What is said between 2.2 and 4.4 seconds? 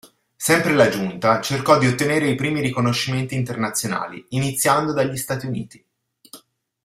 i primi riconoscimenti internazionali,